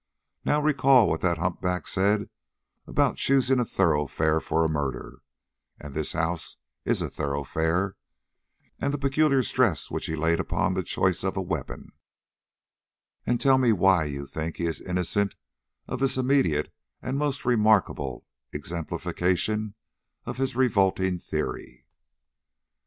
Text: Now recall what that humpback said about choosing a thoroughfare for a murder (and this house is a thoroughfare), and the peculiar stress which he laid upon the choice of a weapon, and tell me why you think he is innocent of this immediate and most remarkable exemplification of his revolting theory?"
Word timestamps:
Now 0.43 0.59
recall 0.59 1.07
what 1.07 1.21
that 1.21 1.37
humpback 1.37 1.85
said 1.87 2.27
about 2.87 3.17
choosing 3.17 3.59
a 3.59 3.65
thoroughfare 3.65 4.39
for 4.39 4.65
a 4.65 4.67
murder 4.67 5.21
(and 5.79 5.93
this 5.93 6.13
house 6.13 6.57
is 6.85 7.03
a 7.03 7.07
thoroughfare), 7.11 7.97
and 8.79 8.91
the 8.91 8.97
peculiar 8.97 9.43
stress 9.43 9.91
which 9.91 10.07
he 10.07 10.15
laid 10.15 10.39
upon 10.39 10.73
the 10.73 10.81
choice 10.81 11.23
of 11.23 11.37
a 11.37 11.41
weapon, 11.43 11.91
and 13.27 13.39
tell 13.39 13.59
me 13.59 13.71
why 13.71 14.05
you 14.05 14.25
think 14.25 14.57
he 14.57 14.65
is 14.65 14.81
innocent 14.81 15.35
of 15.87 15.99
this 15.99 16.17
immediate 16.17 16.73
and 17.03 17.19
most 17.19 17.45
remarkable 17.45 18.25
exemplification 18.51 19.75
of 20.25 20.37
his 20.37 20.55
revolting 20.55 21.19
theory?" 21.19 21.85